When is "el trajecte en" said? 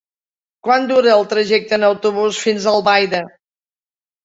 1.17-1.87